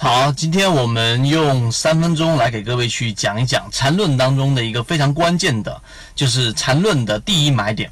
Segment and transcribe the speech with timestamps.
[0.00, 5.82] 好，今天我们用三分钟来给各位去讲一讲缠论当中的一个非常关键的，
[6.14, 7.90] 就是缠论的第一买点。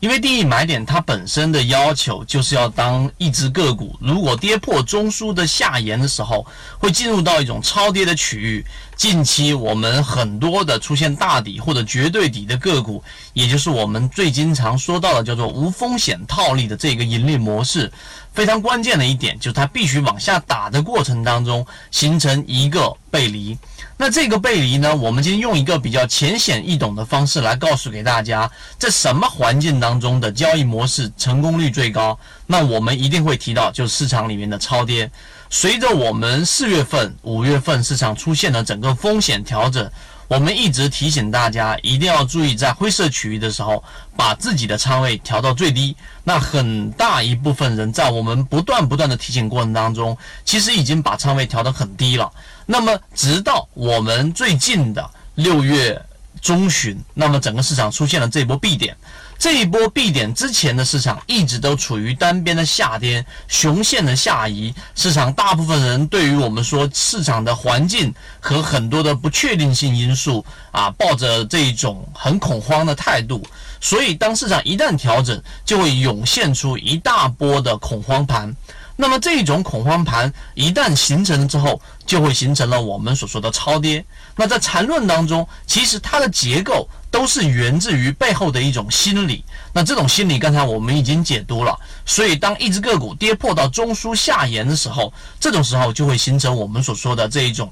[0.00, 6.46] 因为第一买点它本身的要求就是要当一只个股如果跌破中枢的下沿的时候，
[6.78, 8.64] 会进入到一种超跌的区域。
[8.96, 13.02] 近期我们很多的出现大底或者绝对底的个股，
[13.32, 17.92] 也就是我们最经常说到的叫做无风险套利的这个盈利模式，
[18.32, 23.56] 非常关键的一点就是它必须往下打的过程当中形成一个背离。
[23.96, 32.18] 那这个背离呢，我们今天用一个比较浅显易懂的方式来告诉给大家，在什么环境当中的交易模式成功率最高？
[32.46, 35.10] 那我们一定会提到，就是市场里面的超跌。
[35.48, 39.90] 随着我们四月份、五月份市场出现了整个风险调整，
[40.28, 43.82] 我们一直提醒大家一定要注意，在灰色区域的时候，
[44.14, 45.96] 把自己的仓位调到最低。
[46.22, 52.30] 那很大一部分人在我们不断不断的提醒过程当中，其实已经把仓位调得很低了。
[52.66, 55.98] 那么，直到我们最近的六月
[56.42, 58.94] 中旬，那么整个市场出现了这波 B 点。
[59.38, 64.74] 这一波 B 点之前的市场一直都处于单边的下跌，雄线的下移。
[64.96, 73.40] 市场大部分人对于我们说市场的环境和很多的不确定性因素啊，抱着这一种很恐慌的态度。
[73.80, 78.52] 所以，当市场一旦调整，就会涌现出一大波的恐慌盘。
[79.00, 84.04] 那么，这种恐慌盘一旦形成之后，就会形成了我们所说的超跌。
[84.34, 89.44] 那在缠论当中，其实它的结构都是源自于背后的一种心理。
[89.72, 91.78] 那这种心理，刚才我们已经解读了。
[92.04, 97.70] 所以，当一只个股跌破到中枢下沿的时候，这种时候就会形成我们所说的这一种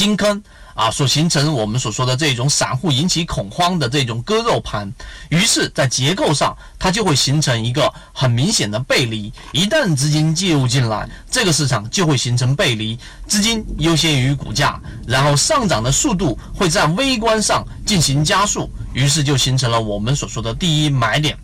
[0.00, 0.42] 金坑。
[0.72, 4.90] 啊，所形成我们所说的这种散户引起恐慌的这种割肉盘，
[5.28, 9.30] 于是，在结构上它就会形成一个很明显的背离。
[9.52, 21.36] 一旦资金介入进来，这个市场就会形成背离，资金优先于股价，然后上涨的速度会在微观上进行加速，于是就形成了我们所说的第一买点。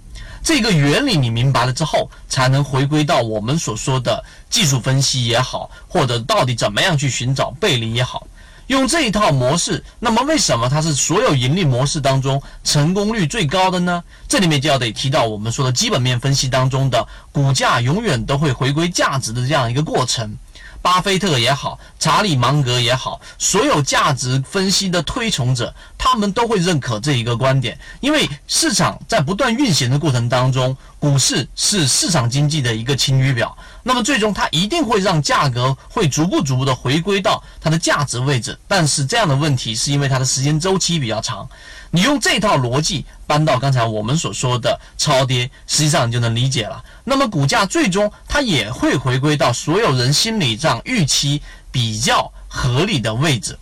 [0.42, 8.26] 这个原理你明白了之后，才能回归到我们所说的技术分析也好，或者到底怎么样去寻找背离也好。
[8.68, 14.02] 用这一套模式，那么为什么它是所有盈利模式当中成功率最高的呢？
[14.28, 20.36] 这里面就要得提到我们说的基本面分析当中的股价永远都会回归价值的这样一个过程。
[20.82, 41.48] 巴菲特也好，查理芒格也好，所有价值分析的推崇者，他们都会认可这一个观点，因为市场在不断运行的过程当中，股市是市场经济的一个晴雨表，那么最终它一定会让价格会逐步逐步的回归到它的价值位置，但是这样的问题是因为它的时间周期比较长。
[41.90, 46.84] 你用这套逻辑搬到刚才我们所说的超跌，实际上你就能理解了。
[47.02, 51.40] 那么股价最终它也会回归到所有人心理上预期
[51.76, 53.58] 比较合理的位置。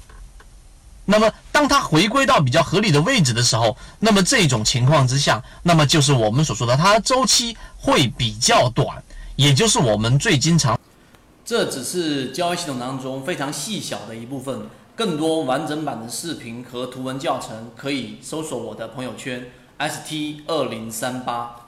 [1.05, 9.03] 那么当它回归到比较合理的位置的时候，那么这种情况之下，那么就是我们所说的它周期会比较短，
[9.35, 10.79] 也就是我们最经常。
[11.45, 14.69] 这只是交易系统当中非常细小的一部分。
[14.95, 19.51] 更多完整版的视频和图文教程，可以搜索我的朋友圈
[19.81, 21.64] ST 二零三八。